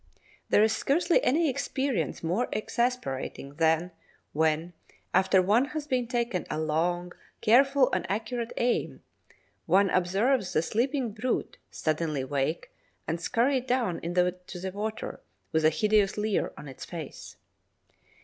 [0.49, 3.91] There is scarcely any experience more exasperating than
[4.33, 4.73] when,
[5.13, 9.03] after one has taken a long, careful, and accurate aim,
[9.67, 12.71] one observes the sleeping brute suddenly wake
[13.07, 15.19] and scurry down into the water
[15.51, 17.35] with a hideous leer on its face.